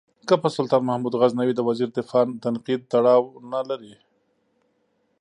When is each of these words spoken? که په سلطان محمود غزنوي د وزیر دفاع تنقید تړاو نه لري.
که 0.27 0.33
په 0.43 0.47
سلطان 0.55 0.81
محمود 0.87 1.13
غزنوي 1.21 1.53
د 1.55 1.61
وزیر 1.67 1.89
دفاع 1.97 2.25
تنقید 2.43 2.81
تړاو 2.93 3.23
نه 3.51 3.61
لري. 3.69 3.93